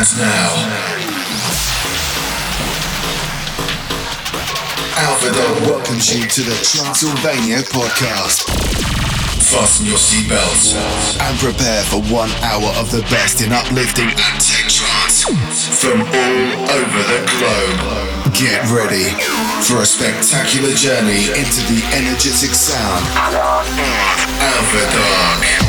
And 0.00 0.16
now, 0.16 0.48
Alpha 4.96 5.28
Dog 5.28 5.60
welcomes 5.68 6.08
you 6.08 6.24
to 6.24 6.40
the 6.40 6.56
Transylvania 6.64 7.60
podcast. 7.68 8.48
Fasten 9.52 9.84
your 9.84 10.00
seatbelts 10.00 10.72
and 11.20 11.38
prepare 11.38 11.84
for 11.84 12.00
one 12.08 12.30
hour 12.40 12.72
of 12.80 12.90
the 12.90 13.02
best 13.12 13.44
in 13.44 13.52
uplifting 13.52 14.08
and 14.08 14.40
tech 14.40 14.72
trance 14.72 15.28
from 15.76 16.00
all 16.00 16.48
over 16.80 17.00
the 17.04 17.20
globe. 17.36 18.32
Get 18.32 18.64
ready 18.72 19.04
for 19.68 19.82
a 19.82 19.86
spectacular 19.86 20.72
journey 20.80 21.28
into 21.36 21.60
the 21.68 21.84
energetic 21.92 22.56
sound 22.56 23.04
Alpha 24.48 24.96
Dog. 24.96 25.59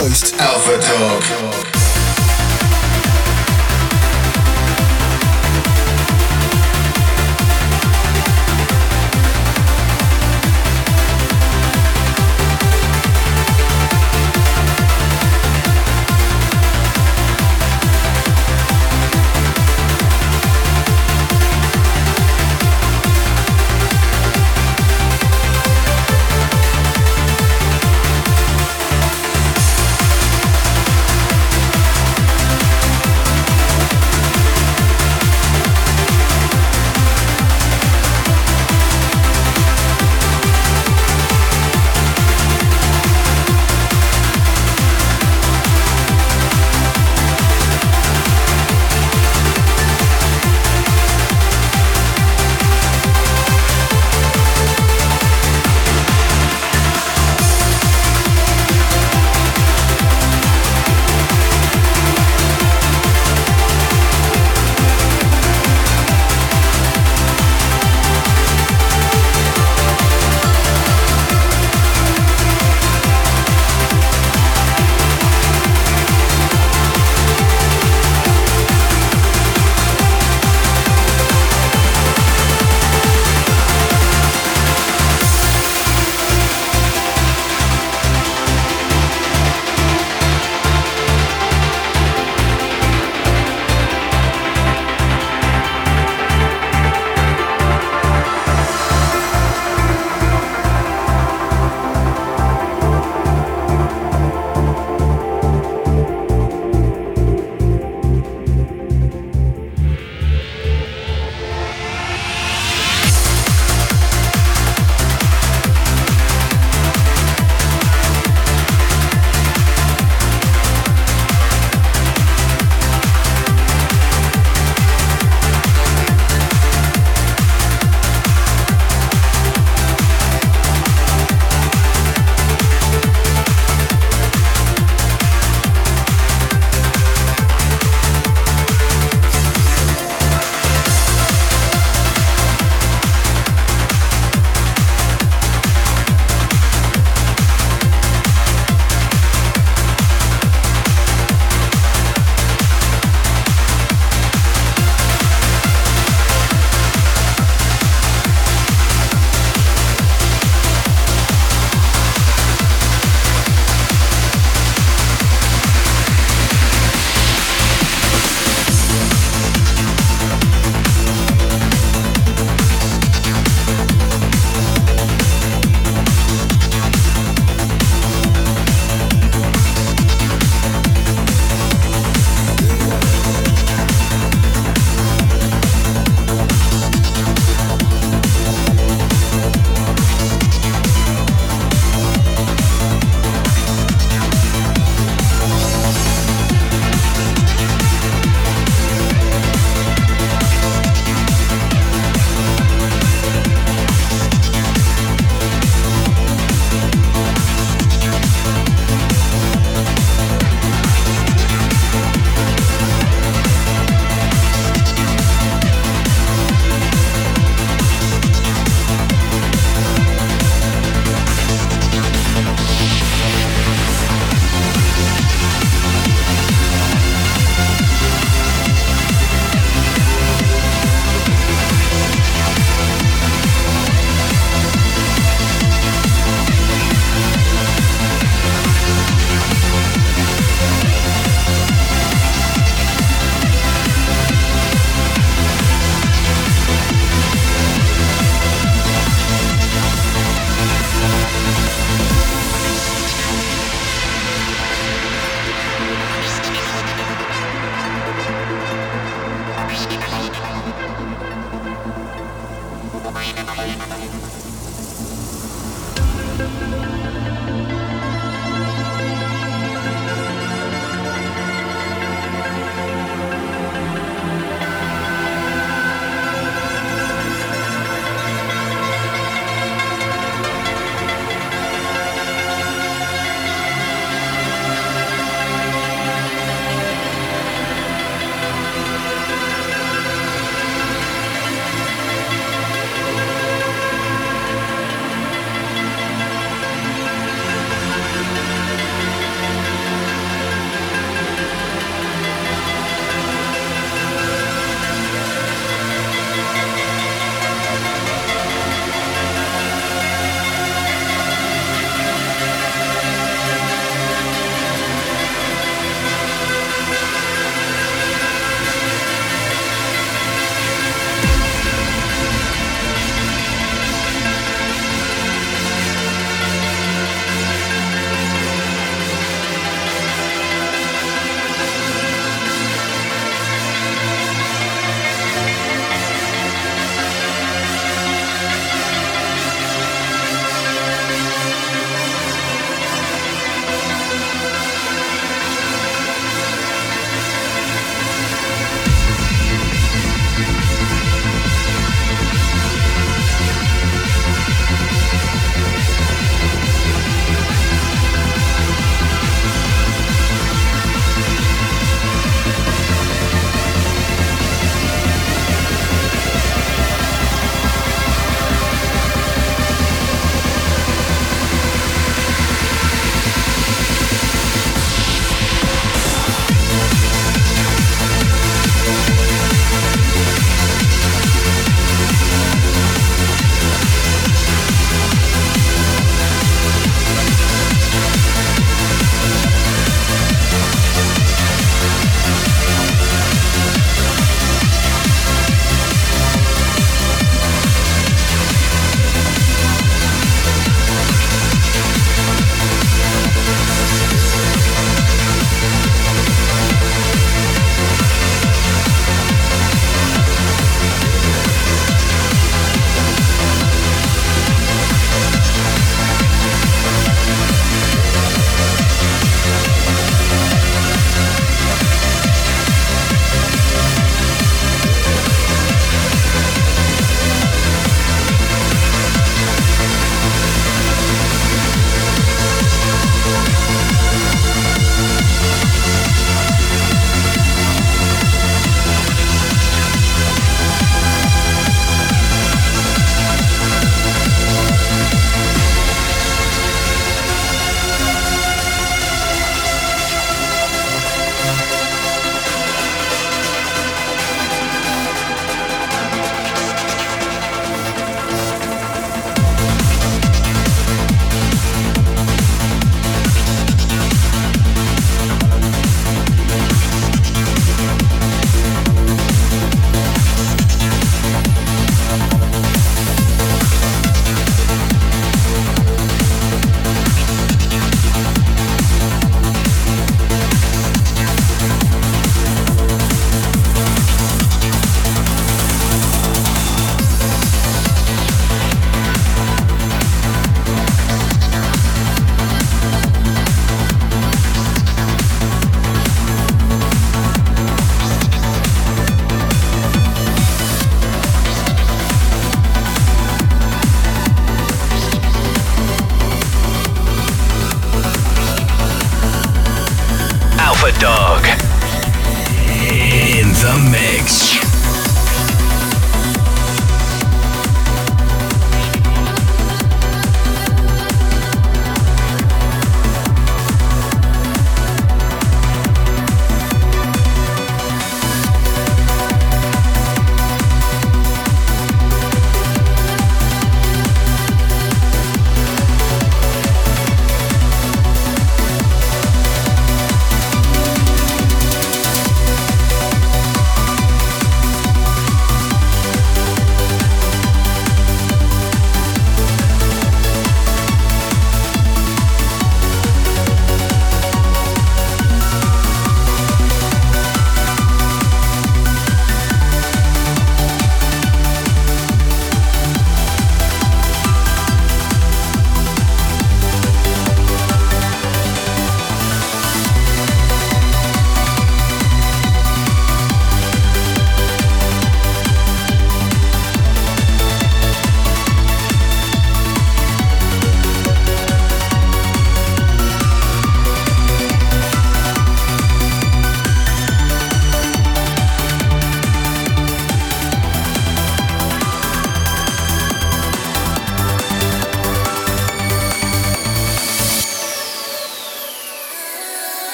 Host, 0.00 0.34
Alpha 0.40 0.76
Dog. 0.78 1.63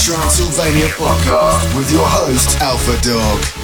Transylvania 0.00 0.86
Podcast 0.96 1.76
with 1.76 1.92
your 1.92 2.06
host, 2.06 2.58
Alpha 2.62 2.98
Dog. 3.02 3.59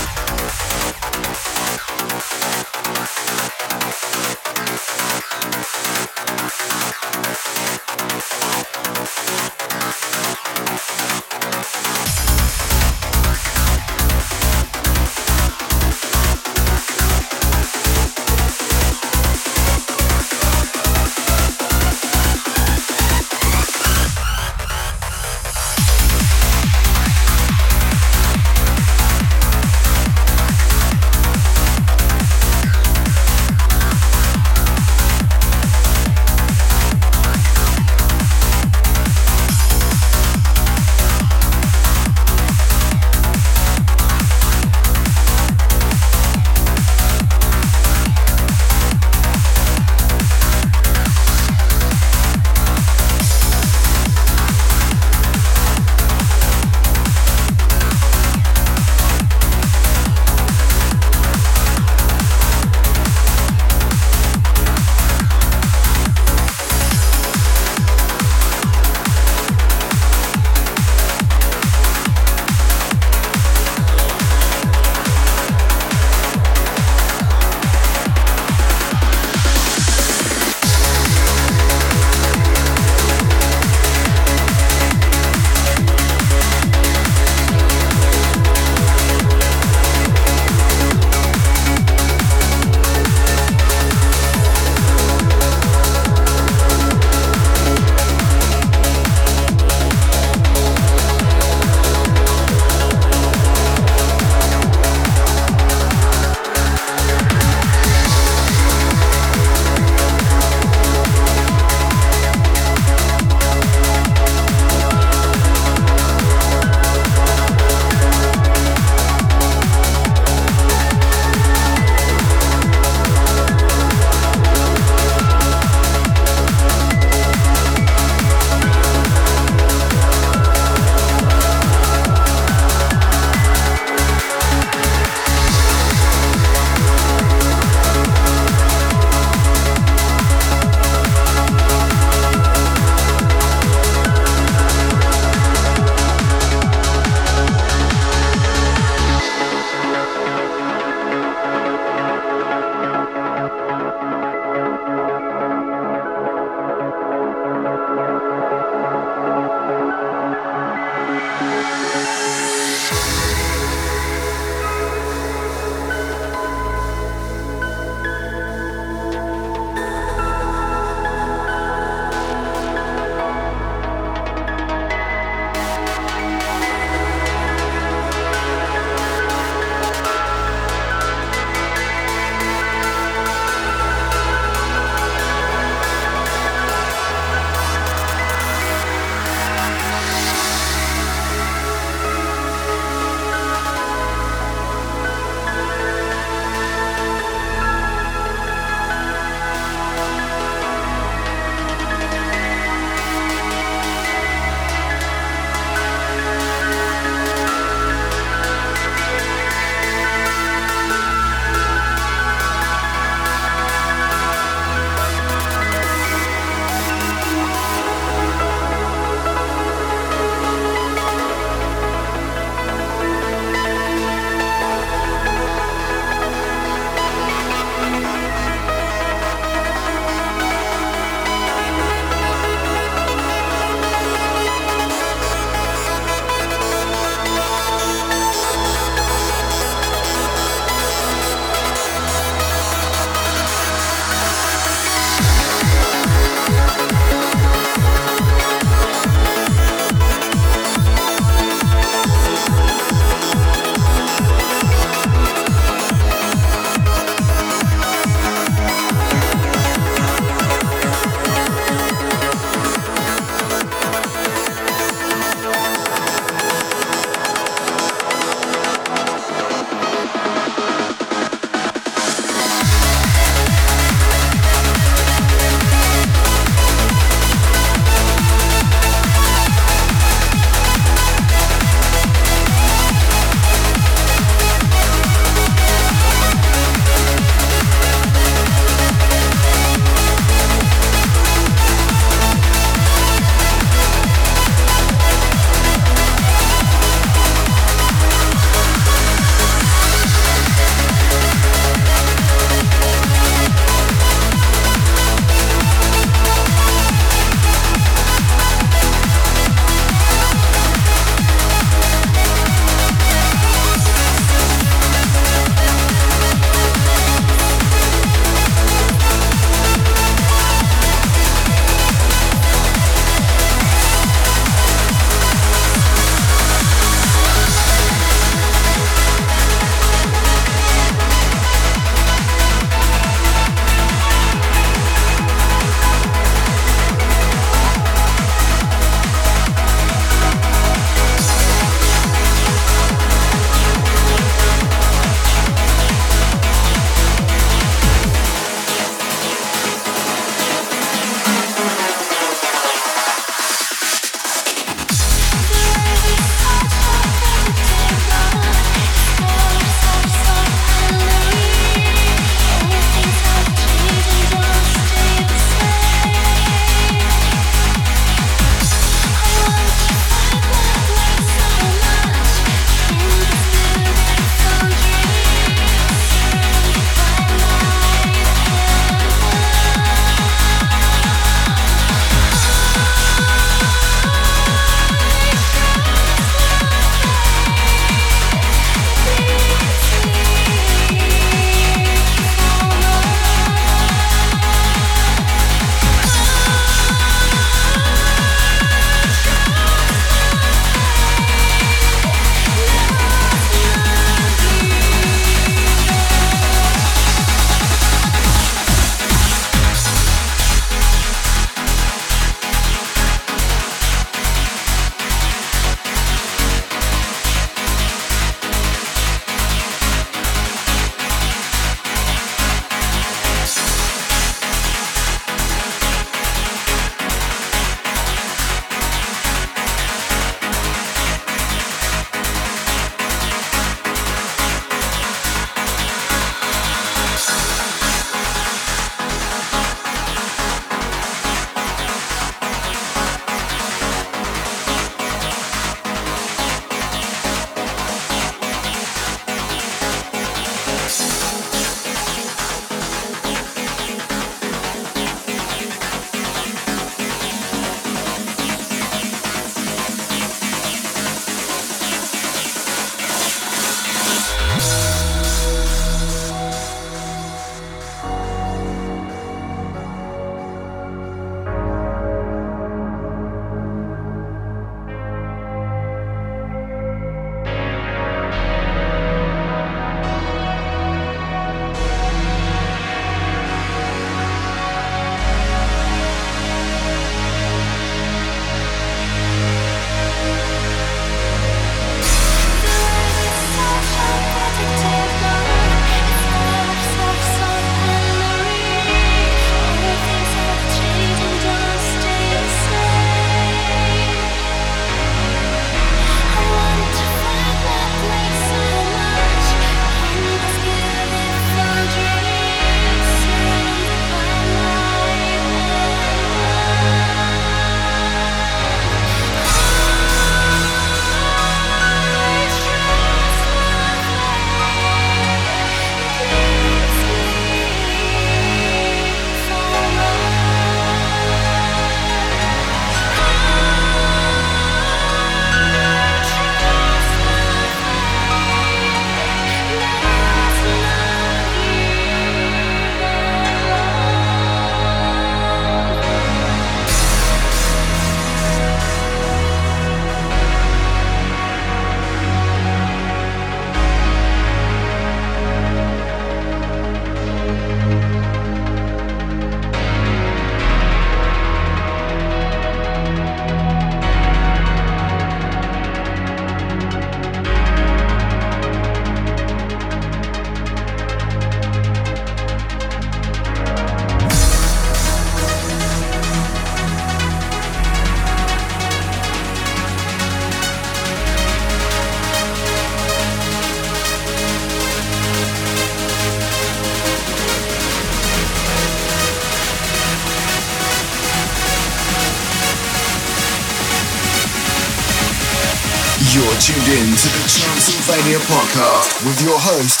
Your 599.41 599.57
host, 599.57 600.00